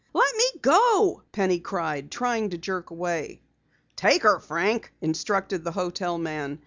"Let 0.13 0.35
me 0.35 0.45
go," 0.63 1.21
Penny 1.31 1.59
cried, 1.59 2.09
trying 2.09 2.49
to 2.49 2.57
jerk 2.57 2.89
away. 2.89 3.39
"Take 3.95 4.23
her, 4.23 4.39
Frank," 4.39 4.91
instructed 4.99 5.63
the 5.63 5.73
hotel 5.73 6.17
man. 6.17 6.59